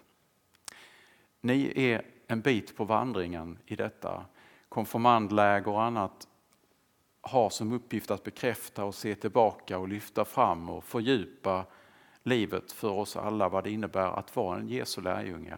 [1.41, 4.25] Ni är en bit på vandringen i detta.
[4.75, 6.27] Konfirmandläger och annat
[7.21, 11.65] har som uppgift att bekräfta och se tillbaka och lyfta fram och fördjupa
[12.23, 15.57] livet för oss alla, vad det innebär att vara en Jesu lärjunge.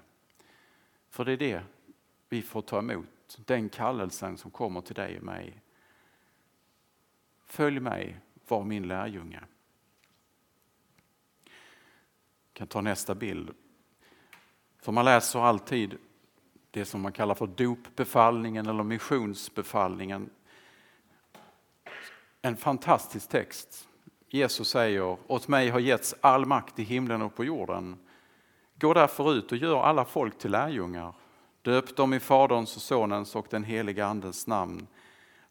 [1.09, 1.63] För det är det
[2.29, 5.61] vi får ta emot, den kallelsen som kommer till dig och mig.
[7.45, 9.43] Följ mig, var min lärjunge.
[11.43, 13.53] Jag kan ta nästa bild.
[14.79, 15.97] För man läser alltid
[16.77, 20.29] det som man kallar för dopbefallningen eller missionsbefallningen.
[22.41, 23.87] En fantastisk text.
[24.29, 27.97] Jesus säger, åt mig har getts all makt i himlen och på jorden.
[28.75, 31.13] Gå därför ut och gör alla folk till lärjungar.
[31.61, 34.87] Döp dem i Faderns och Sonens och den heliga Andens namn.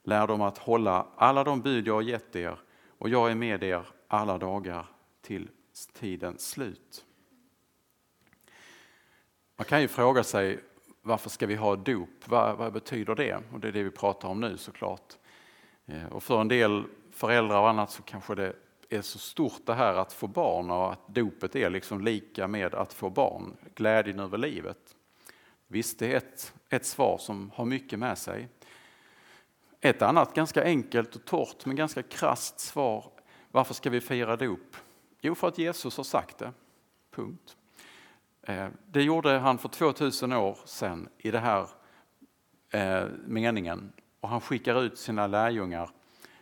[0.02, 2.58] Lär dem att hålla alla de bud jag har gett er
[2.98, 4.86] och jag är med er alla dagar
[5.22, 5.50] till
[5.92, 7.04] tidens slut.
[9.56, 10.60] Man kan ju fråga sig
[11.06, 12.08] varför ska vi ha dop?
[12.24, 13.40] Vad, vad, betyder det?
[13.52, 15.16] Och det är det vi pratar om nu såklart.
[15.86, 18.52] Eh, och för en del föräldrar och annat så kanske det
[18.88, 22.74] är så stort det här att få barn och att dopet är liksom lika med
[22.74, 24.96] att få barn, glädjen över livet.
[25.66, 28.48] Visst, det är ett, ett svar som har mycket med sig.
[29.80, 33.10] Ett annat ganska enkelt och torrt men ganska krast svar.
[33.50, 34.76] Varför ska vi fira dop?
[35.20, 36.52] Jo, för att Jesus har sagt det.
[37.10, 37.56] Punkt.
[38.46, 41.68] Eh, det gjorde han för 2000 år sedan i den här
[42.70, 45.90] eh, meningen och han skickar ut sina lärjungar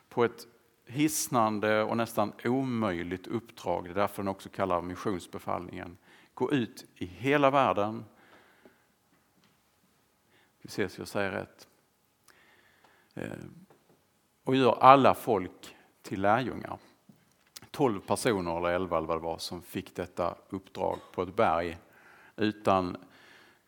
[0.09, 0.47] på ett
[0.87, 3.85] hisnande och nästan omöjligt uppdrag.
[3.85, 5.97] Det är därför den också kallar missionsbefallningen.
[6.35, 8.05] Gå ut i hela världen.
[10.63, 11.69] Vi ses, jag säger rätt.
[13.15, 13.31] Eh,
[14.45, 16.79] och gör alla folk till lärjungar.
[17.71, 21.79] 12 personer eller 11 eller vad det var som fick detta uppdrag på ett berg
[22.37, 22.97] utan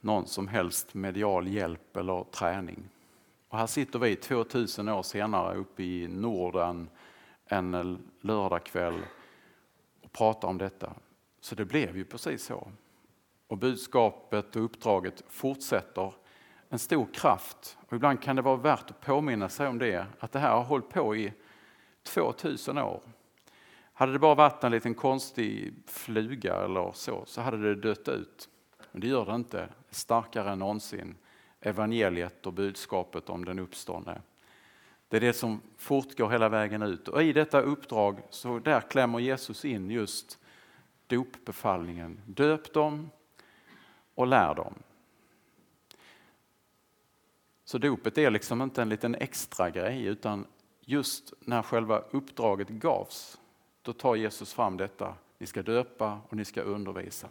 [0.01, 2.89] någon som helst medial hjälp eller träning.
[3.49, 6.89] Och här sitter vi 2000 år senare uppe i Norden
[7.47, 9.03] en lördagkväll
[10.03, 10.93] och pratar om detta.
[11.41, 12.69] Så det blev ju precis så.
[13.47, 16.13] Och budskapet och uppdraget fortsätter
[16.69, 17.79] en stor kraft.
[17.87, 20.65] Och ibland kan det vara värt att påminna sig om det, att det här har
[20.65, 21.33] hållit på i
[22.03, 23.01] 2000 år.
[23.93, 28.49] Hade det bara varit en liten konstig fluga eller så, så hade det dött ut.
[28.97, 29.69] Men det gör det inte.
[29.91, 31.15] Starkare än någonsin.
[31.61, 34.21] Evangeliet och budskapet om den uppståndne.
[35.09, 37.09] Det är det som fortgår hela vägen ut.
[37.09, 40.39] Och i detta uppdrag så där klämmer Jesus in just
[41.07, 42.21] dopbefallningen.
[42.27, 43.11] Döp dem
[44.15, 44.75] och lär dem.
[47.65, 50.47] Så dopet är liksom inte en liten extra grej utan
[50.81, 53.41] just när själva uppdraget gavs,
[53.83, 55.15] då tar Jesus fram detta.
[55.39, 57.29] Ni ska döpa och ni ska undervisa.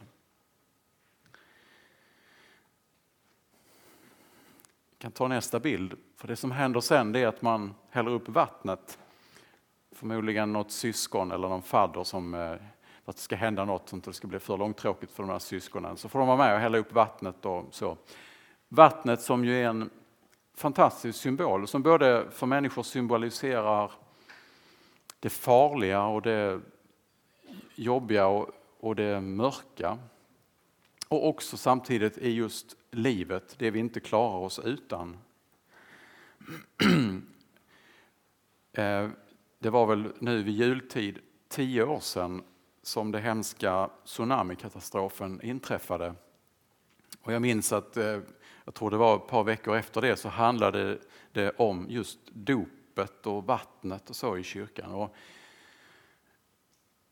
[5.06, 5.94] Kan ta nästa bild.
[6.18, 9.00] För det som händer sen det är att man häller upp vattnet.
[9.92, 12.40] Förmodligen något syskon eller någon fadder som eh,
[13.04, 15.30] för att det ska hända något så att det ska bli för långtråkigt för de
[15.30, 15.98] här syskonen.
[15.98, 17.46] Så får de vara med och hälla upp vattnet.
[17.46, 17.98] Och så.
[18.70, 19.90] Vattnet som ju är en
[20.56, 23.92] fantastisk symbol som både för människor symboliserar
[25.20, 26.62] det farliga och det
[27.76, 29.98] jobbiga och, och det mörka.
[31.08, 35.18] Och också samtidigt är just livet, det vi inte klarar oss utan.
[38.78, 39.10] Eh,
[39.60, 42.44] det var väl nu vid jultid, tio år sedan,
[42.82, 46.16] som den hemska tsunamikatastrofen inträffade.
[47.22, 48.20] Och jag minns att, eh,
[48.66, 51.00] jag tror det var ett par veckor efter det, så handlade
[51.32, 54.92] det om just dopet och vattnet och så i kyrkan.
[54.92, 55.16] Och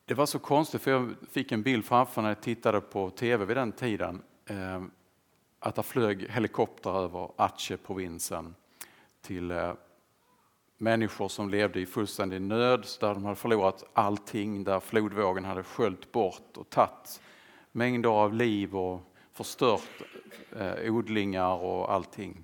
[0.05, 3.45] det var så konstigt, för jag fick en bild framför när jag tittade på tv
[3.45, 4.21] vid den tiden.
[4.45, 4.83] Eh,
[5.65, 8.56] att det flög helikoptrar över Aceh-provinsen
[9.21, 9.73] till eh,
[10.78, 16.12] människor som levde i fullständig nöd, där de hade förlorat allting, där flodvågen hade sköljt
[16.12, 17.21] bort och tagit
[17.71, 20.02] mängder av liv och förstört
[20.60, 22.43] eh, odlingar och allting.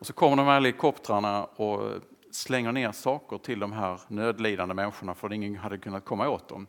[0.00, 1.92] Och så kommer de här helikoptrarna och
[2.30, 6.66] slänger ner saker till de här nödlidande människorna för ingen hade kunnat komma åt dem.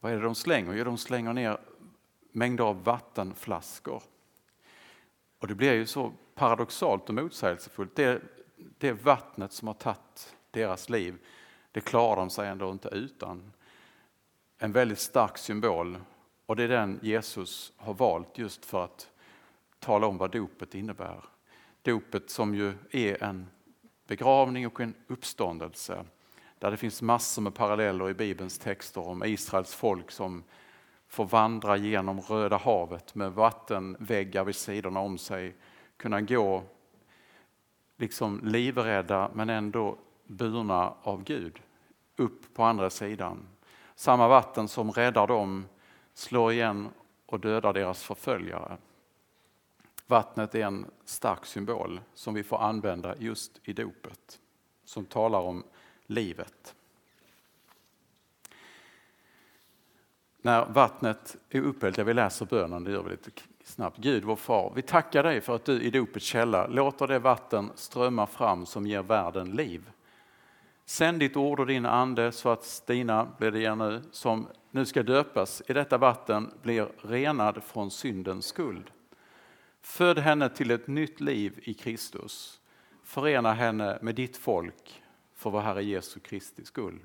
[0.00, 0.72] Vad är det de slänger?
[0.72, 1.58] Jo, de slänger ner
[2.32, 4.02] mängder av vattenflaskor.
[5.44, 7.96] Och det blir ju så paradoxalt och motsägelsefullt.
[7.96, 8.22] Det,
[8.78, 11.18] det vattnet som har tagit deras liv,
[11.72, 13.52] det klarar de sig ändå inte utan.
[14.58, 15.98] En väldigt stark symbol
[16.46, 19.10] och det är den Jesus har valt just för att
[19.78, 21.24] tala om vad dopet innebär.
[21.82, 23.46] Dopet som ju är en
[24.06, 26.04] begravning och en uppståndelse
[26.58, 30.44] där det finns massor med paralleller i Bibelns texter om Israels folk som
[31.14, 35.54] får vandra genom Röda havet med vattenväggar vid sidorna om sig,
[35.96, 36.62] kunna gå
[37.96, 41.60] liksom livrädda men ändå burna av Gud
[42.16, 43.48] upp på andra sidan.
[43.94, 45.66] Samma vatten som räddar dem
[46.14, 46.88] slår igen
[47.26, 48.76] och dödar deras förföljare.
[50.06, 54.40] Vattnet är en stark symbol som vi får använda just i dopet,
[54.84, 55.64] som talar om
[56.06, 56.74] livet.
[60.44, 63.30] När vattnet är upphällt, jag vill läsa bönen, det gör vi lite
[63.64, 63.98] snabbt.
[63.98, 67.70] Gud vår far, vi tackar dig för att du i dopets källa låter det vatten
[67.74, 69.90] strömma fram som ger världen liv.
[70.84, 74.84] Sänd ditt ord och din ande så att Stina, blir det igen nu, som nu
[74.84, 78.90] ska döpas i detta vatten blir renad från syndens skuld.
[79.82, 82.60] Föd henne till ett nytt liv i Kristus.
[83.04, 85.02] Förena henne med ditt folk
[85.34, 87.00] för vår Herre Jesu Kristi skull.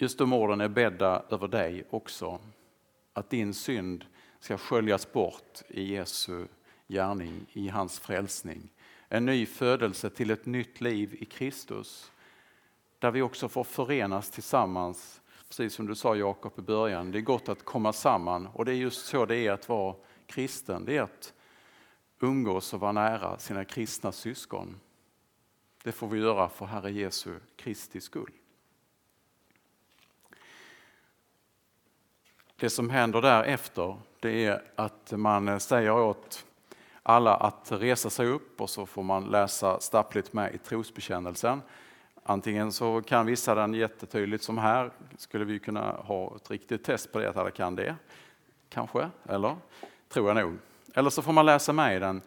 [0.00, 2.38] Just de orden är bädda över dig också.
[3.12, 4.04] Att din synd
[4.40, 6.46] ska sköljas bort i Jesu
[6.88, 8.70] gärning, i hans frälsning.
[9.08, 12.12] En ny födelse till ett nytt liv i Kristus.
[12.98, 17.10] Där vi också får förenas tillsammans, precis som du sa Jakob i början.
[17.10, 19.94] Det är gott att komma samman och det är just så det är att vara
[20.26, 20.84] kristen.
[20.84, 21.34] Det är att
[22.20, 24.80] umgås och vara nära sina kristna syskon.
[25.82, 28.32] Det får vi göra för Herre Jesu Kristi skull.
[32.60, 36.44] Det som händer därefter det är att man eh, säger åt
[37.02, 41.62] alla att resa sig upp och så får man läsa stappligt med i trosbekännelsen.
[42.22, 47.12] Antingen så kan vissa den jättetydligt som här, skulle vi kunna ha ett riktigt test
[47.12, 47.96] på det, att alla kan det.
[48.68, 49.56] Kanske, eller?
[50.08, 50.58] Tror jag nog.
[50.94, 52.22] Eller så får man läsa med i den.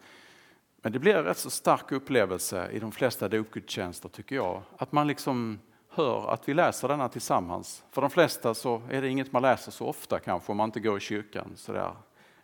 [0.76, 4.62] Men det blir en rätt så stark upplevelse i de flesta dopgudstjänster tycker jag.
[4.76, 5.58] Att man liksom
[5.94, 7.84] hör att vi läser denna tillsammans.
[7.90, 10.80] För de flesta så är det inget man läser så ofta kanske om man inte
[10.80, 11.96] går i kyrkan så där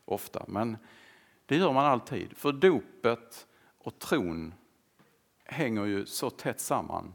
[0.05, 0.45] ofta.
[0.49, 0.77] Men
[1.47, 2.37] det gör man alltid.
[2.37, 3.47] För dopet
[3.79, 4.55] och tron
[5.45, 7.15] hänger ju så tätt samman.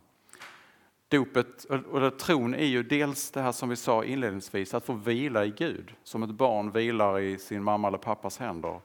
[1.08, 5.46] Dopet och tron är ju dels det här som vi sa inledningsvis, att få vila
[5.46, 8.80] i Gud, som ett barn vilar i sin mamma eller pappas händer.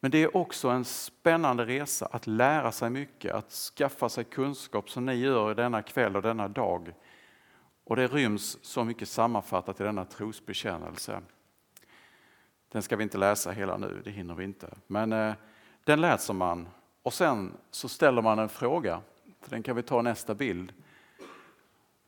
[0.00, 4.90] Men det är också en spännande resa att lära sig mycket, att skaffa sig kunskap
[4.90, 6.94] som ni gör denna kväll och denna dag.
[7.84, 11.20] Och det ryms så mycket sammanfattat i denna trosbekännelse.
[12.68, 14.74] Den ska vi inte läsa hela nu, det hinner vi inte.
[14.86, 15.34] Men eh,
[15.84, 16.68] den läser man
[17.02, 19.00] och sen så ställer man en fråga.
[19.44, 20.72] Den kan vi ta nästa bild.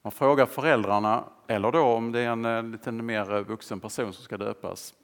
[0.03, 4.25] Man frågar föräldrarna, eller då om det är en eh, lite mer vuxen person som
[4.25, 4.95] ska döpas.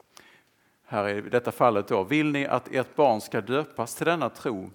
[0.91, 4.71] Här i detta fallet då, vill ni att ert barn ska döpas till denna tro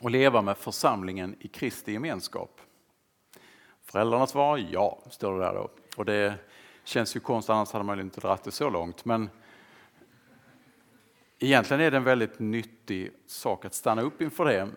[0.00, 2.60] och leva med församlingen i Kristi gemenskap?
[3.82, 5.70] Föräldrarna svarar ja, står det där då.
[5.96, 6.34] Och det
[6.84, 9.04] känns ju konstigt, annars hade man inte dragit det så långt.
[9.04, 9.30] Men
[11.38, 14.68] egentligen är det en väldigt nyttig sak att stanna upp inför det.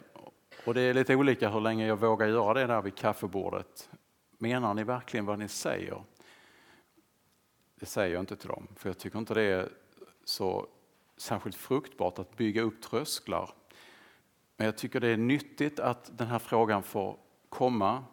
[0.66, 3.90] Och det är lite olika hur länge jag vågar göra det där vid kaffebordet.
[4.38, 6.04] Menar ni verkligen vad ni säger?
[7.76, 9.70] Det säger jag inte till dem, för jag tycker inte det är
[10.24, 10.68] så
[11.18, 13.50] särskilt fruktbart att bygga upp trösklar.
[14.58, 17.18] Men jag tycker det är nyttigt att den här frågan får
[17.50, 18.04] komma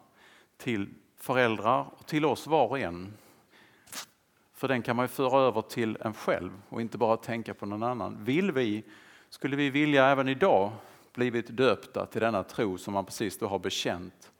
[0.57, 3.13] till föräldrar och till oss var och en.
[4.53, 7.65] För den kan man ju föra över till en själv och inte bara tänka på
[7.65, 8.23] någon annan.
[8.23, 8.83] Vill vi,
[9.29, 10.71] skulle vi vilja även idag
[11.13, 14.31] blivit döpta till denna tro som man precis då har bekänt.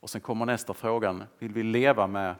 [0.00, 2.34] Och sen kommer nästa frågan, vill vi leva med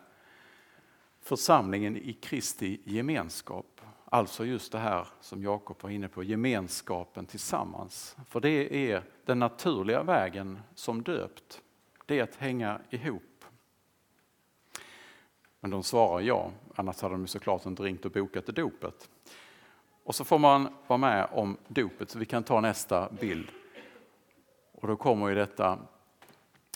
[1.21, 3.78] församlingen i Kristi gemenskap?
[4.11, 8.17] Alltså just det här som Jakob var inne på, gemenskapen tillsammans.
[8.27, 11.63] För det är den naturliga vägen som döpt.
[12.07, 13.45] Det är att hänga ihop.
[15.61, 19.11] Men de svarar ja, annars hade de såklart inte ringt och bokat dopet.
[20.05, 23.49] Och så får man vara med om dopet, så vi kan ta nästa bild.
[24.73, 25.79] Och då kommer ju detta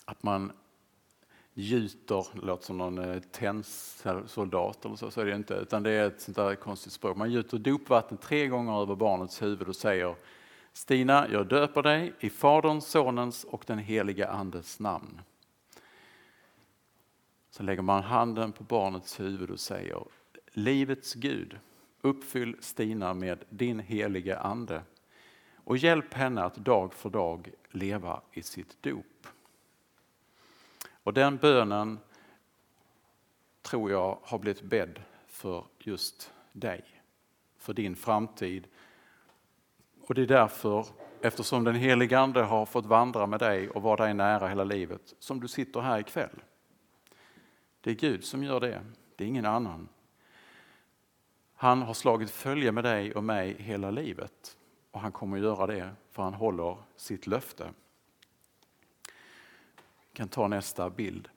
[0.05, 0.53] att man
[1.55, 6.07] gjuter, låter som någon eh, tennsoldat eller så, så är det inte, utan det är
[6.07, 7.17] ett sånt där konstigt språk.
[7.17, 10.15] Man gjuter dopvatten tre gånger över barnets huvud och säger
[10.73, 15.21] Stina, jag döper dig i Faderns, Sonens och den heliga Andes namn.
[17.51, 20.05] Så lägger man handen på barnets huvud och säger
[20.53, 21.59] Livets Gud,
[22.01, 24.83] uppfyll Stina med din heliga Ande
[25.65, 29.27] och hjälp henne att dag för dag leva i sitt dop.
[31.03, 31.99] Och den bönen
[33.63, 36.85] tror jag har blivit bädd för just dig,
[37.59, 38.67] för din framtid.
[40.07, 40.87] Och det är därför,
[41.21, 45.15] eftersom den helige Ande har fått vandra med dig och vara dig nära hela livet,
[45.19, 46.43] som du sitter här ikväll.
[47.81, 48.85] Det är Gud som gör det,
[49.17, 49.89] det är ingen annan.
[51.55, 54.57] Han har slagit följe med dig och mig hela livet
[54.91, 57.71] och han kommer att göra det för han håller sitt löfte.
[60.13, 61.29] Vi kan ta nästa bild.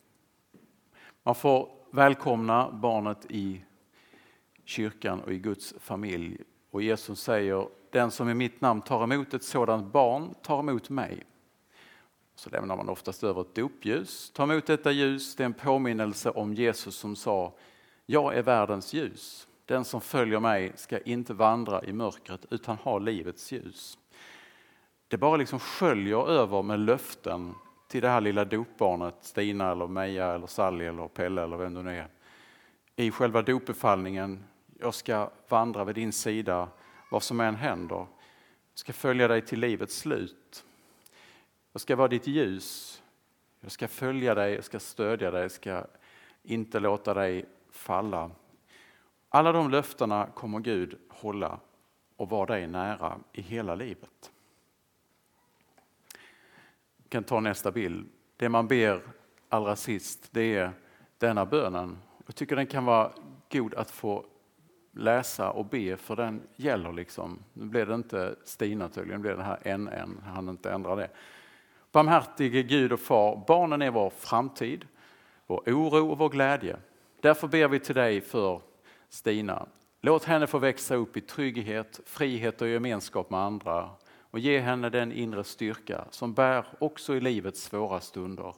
[1.24, 3.62] Man får välkomna barnet i
[4.66, 6.38] kyrkan och i Guds familj.
[6.72, 10.90] Och Jesus säger, den som i mitt namn tar emot ett sådant barn tar emot
[10.90, 11.24] mig.
[12.36, 14.32] Så lämnar man oftast över ett dopljus.
[14.34, 17.54] Ta emot detta ljus, det är en påminnelse om Jesus som sa,
[18.06, 19.48] jag är världens ljus.
[19.66, 23.98] Den som följer mig ska inte vandra i mörkret utan ha livets ljus.
[25.08, 27.54] Det bara liksom sköljer över med löften
[27.96, 31.84] till det här lilla dopbarnet Stina eller Meja eller Sally eller Pelle eller vem det
[31.84, 32.08] nu är.
[32.96, 34.44] I själva dopbefallningen,
[34.80, 36.68] jag ska vandra vid din sida
[37.12, 37.96] vad som än händer.
[37.96, 38.08] Jag
[38.76, 40.66] ska följa dig till livets slut.
[41.72, 43.02] Jag ska vara ditt ljus.
[43.60, 45.86] Jag ska följa dig, jag ska stödja dig, jag ska
[46.44, 48.32] inte låta dig falla.
[49.30, 51.60] Alla de löftena kommer Gud hålla
[52.16, 54.32] och vara dig nära i hela livet.
[57.06, 58.10] Vi kan ta nästa bild.
[58.38, 59.02] Det man ber
[59.50, 60.72] allra sist det är
[61.18, 61.98] denna bönen.
[62.26, 63.12] Jag tycker den kan vara
[63.52, 64.26] god att få
[64.92, 67.40] läsa och be för den gäller liksom.
[67.54, 71.10] Nu blev det inte Stina tydligen, nu blev det här NN, han inte ändra det.
[71.92, 74.88] Barmhärtige Gud och Far, barnen är vår framtid,
[75.48, 76.78] vår oro och vår glädje.
[77.22, 78.62] Därför ber vi till dig för
[79.10, 79.66] Stina.
[80.02, 83.90] Låt henne få växa upp i trygghet, frihet och gemenskap med andra
[84.36, 88.54] och ge henne den inre styrka som bär också i livets svåra stunder.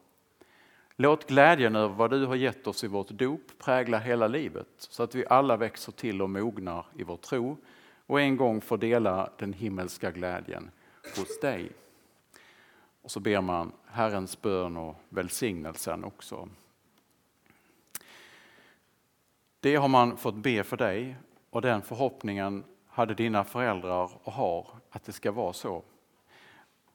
[0.95, 5.03] Låt glädjen över vad du har gett oss i vårt dop prägla hela livet så
[5.03, 7.57] att vi alla växer till och mognar i vår tro
[8.05, 10.71] och en gång får dela den himmelska glädjen
[11.17, 11.71] hos dig.
[13.01, 16.49] Och så ber man Herrens bön och välsignelsen också.
[19.59, 21.15] Det har man fått be för dig
[21.49, 24.67] och den förhoppningen hade dina föräldrar och har
[24.97, 25.83] att det ska vara så.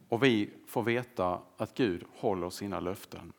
[0.09, 3.33] Och vi får veta att Gud håller sina löften.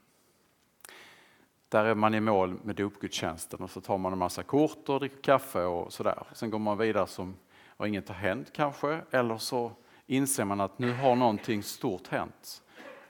[1.70, 4.99] Där är man i mål med dopgudstjänsten och så tar man en massa kort och
[4.99, 6.24] dricker kaffe och sådär.
[6.34, 7.36] Sen går man vidare som
[7.68, 9.72] och inget har hänt kanske, eller så
[10.07, 12.64] inser man att nu har någonting stort hänt.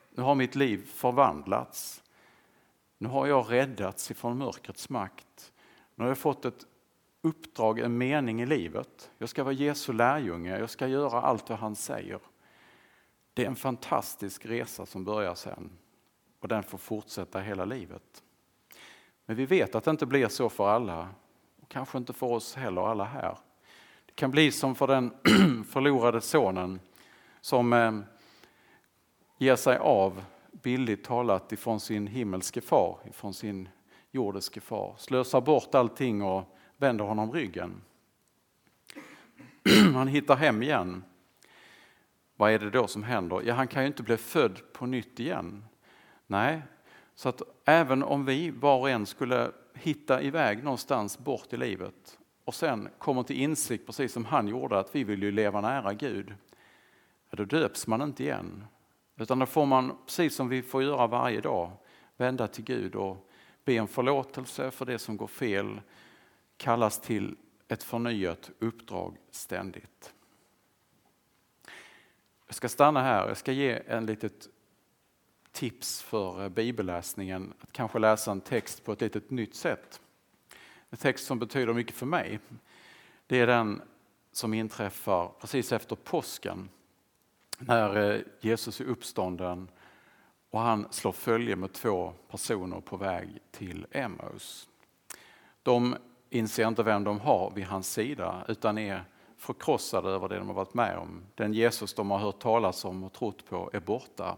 [0.10, 2.04] Nu har mitt liv förvandlats.
[2.98, 5.54] Nu har jag räddats ifrån mörkrets makt.
[5.96, 6.66] Nu har jag fått ett
[7.24, 9.12] uppdrag, en mening i livet.
[9.18, 12.20] Jag ska vara Jesu lärjunge, jag ska göra allt vad han säger.
[13.34, 15.70] Det är en fantastisk resa som börjar sen
[16.40, 18.24] och den får fortsätta hela livet.
[19.26, 21.10] Men vi vet att det inte blir så för alla
[21.62, 23.38] och kanske inte för oss heller alla här.
[24.06, 25.12] Det kan bli som för den
[25.70, 26.80] förlorade sonen
[27.42, 28.00] som eh,
[29.38, 33.70] ger sig av, billigt talat, ifrån sin himmelske far, ifrån sin
[34.12, 34.96] jordiske far.
[34.98, 37.82] Slösar bort allting och vänder honom ryggen.
[39.94, 41.04] Han hittar hem igen.
[42.36, 43.42] Vad är det då som händer?
[43.46, 45.66] Ja, han kan ju inte bli född på nytt igen.
[46.28, 46.62] Nej,
[47.16, 52.18] så att även om vi var och en skulle hitta iväg någonstans bort i livet
[52.46, 55.94] och sen kommer till insikt, precis som han gjorde, att vi vill ju leva nära
[55.94, 56.34] Gud,
[57.32, 58.66] då döps man inte igen.
[59.18, 61.72] Utan då får man, precis som vi får göra varje dag,
[62.18, 63.30] vända till Gud och
[63.66, 65.82] be om förlåtelse för det som går fel,
[66.64, 67.36] kallas till
[67.68, 70.14] ett förnyat uppdrag ständigt.
[72.48, 74.48] Jag ska stanna här, jag ska ge en litet
[75.52, 80.02] tips för eh, bibelläsningen, att kanske läsa en text på ett litet nytt sätt.
[80.90, 82.40] En text som betyder mycket för mig,
[83.28, 83.82] det är den
[84.32, 86.70] som inträffar precis efter påsken
[87.58, 89.68] när eh, Jesus är uppstånden
[90.50, 94.70] och han slår följe med två personer på väg till Emmaus.
[95.64, 95.96] De
[96.34, 99.04] inser inte vem de har vid hans sida utan är
[99.38, 101.22] förkrossade över det de har varit med om.
[101.36, 104.38] Den Jesus de har hört talas om och trott på är borta.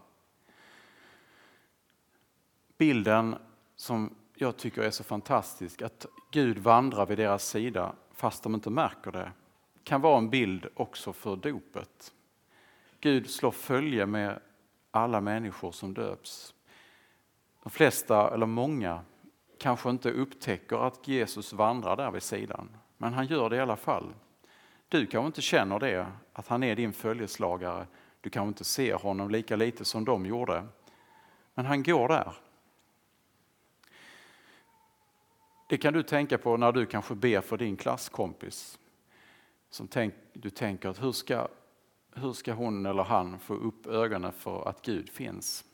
[2.77, 3.35] Bilden
[3.75, 8.69] som jag tycker är så fantastisk, att Gud vandrar vid deras sida fast de inte
[8.69, 9.31] märker det,
[9.83, 12.13] kan vara en bild också för dopet.
[12.99, 14.39] Gud slår följe med
[14.91, 16.53] alla människor som döps.
[17.63, 19.01] De flesta, eller många,
[19.57, 23.75] kanske inte upptäcker att Jesus vandrar där vid sidan, men han gör det i alla
[23.75, 24.13] fall.
[24.89, 27.87] Du kanske inte känner det, att han är din följeslagare.
[28.21, 30.65] Du kanske inte ser honom lika lite som de gjorde,
[31.53, 32.33] men han går där.
[35.69, 38.79] Det kan du tänka på när du kanske ber för din klasskompis.
[39.69, 41.47] Som tänk, du tänker att hur ska,
[42.13, 45.65] hur ska hon eller han få upp ögonen för att Gud finns?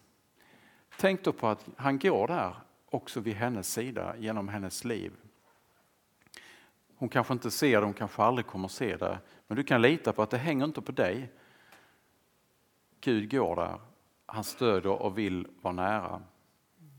[0.98, 2.56] Tänk då på att han går där
[2.92, 5.14] också vid hennes sida genom hennes liv.
[6.96, 10.14] Hon kanske inte ser det, hon kanske aldrig kommer se det, men du kan lita
[10.14, 11.32] på att det hänger inte på dig.
[13.02, 13.80] Gud går där,
[14.26, 16.22] han stöder och vill vara nära.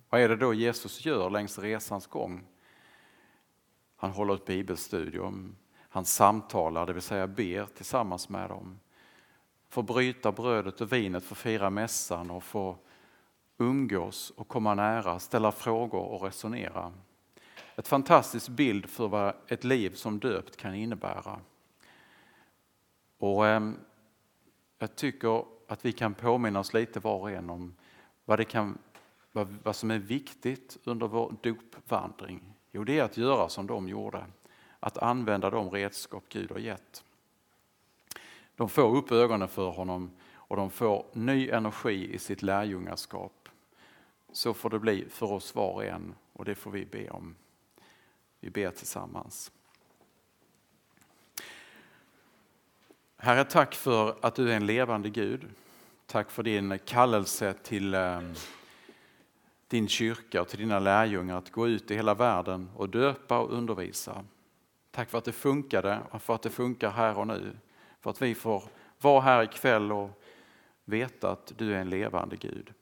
[0.08, 2.46] Vad är det då Jesus gör längs resans gång?
[3.96, 5.56] Han håller ett bibelstudium,
[5.88, 8.80] han samtalar, det vill säga ber tillsammans med dem.
[9.68, 12.76] Får bryta brödet och vinet, får fira mässan och får
[13.62, 16.92] umgås och komma nära, ställa frågor och resonera.
[17.76, 21.40] Ett fantastisk bild för vad ett liv som döpt kan innebära.
[23.18, 23.70] Och eh,
[24.78, 27.74] Jag tycker att vi kan påminna oss lite var och en om
[28.24, 28.78] vad, det kan,
[29.32, 32.54] vad, vad som är viktigt under vår dopvandring.
[32.72, 34.26] Jo, det är att göra som de gjorde,
[34.80, 37.04] att använda de redskap Gud har gett.
[38.56, 43.41] De får upp ögonen för honom och de får ny energi i sitt lärjungaskap.
[44.32, 47.34] Så får det bli för oss var och en och det får vi be om.
[48.40, 49.52] Vi ber tillsammans.
[53.16, 55.48] Herre, tack för att du är en levande Gud.
[56.06, 58.34] Tack för din kallelse till ehm,
[59.68, 63.52] din kyrka och till dina lärjungar att gå ut i hela världen och döpa och
[63.52, 64.24] undervisa.
[64.90, 67.56] Tack för att det funkade och för att det funkar här och nu.
[68.00, 68.64] För att vi får
[69.00, 70.22] vara här ikväll och
[70.84, 72.72] veta att du är en levande Gud.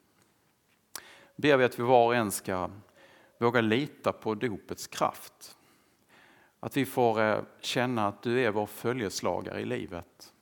[1.41, 2.70] Ber vi att vi var och en ska
[3.38, 5.57] våga lita på dopets kraft.
[6.61, 10.32] Att vi får eh, känna att du är vår följeslagare i livet.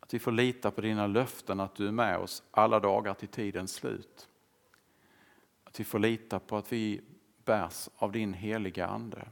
[0.00, 3.28] Att vi får lita på dina löften att du är med oss alla dagar till
[3.28, 4.28] tidens slut.
[5.64, 7.00] Att vi får lita på att vi
[7.44, 9.28] bärs av din heliga Ande.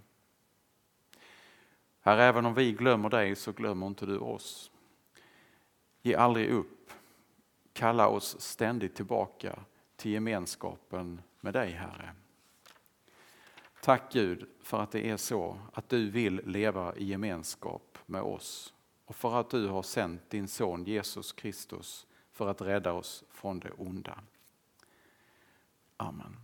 [2.00, 4.70] Herre, även om vi glömmer dig så glömmer inte du oss.
[6.02, 6.90] Ge aldrig upp.
[7.72, 9.58] Kalla oss ständigt tillbaka
[10.02, 12.14] till gemenskapen med dig, Herre.
[13.80, 18.74] Tack Gud för att det är så att du vill leva i gemenskap med oss
[19.04, 23.60] och för att du har sänt din son Jesus Kristus för att rädda oss från
[23.60, 24.18] det onda.
[25.96, 26.36] Amen.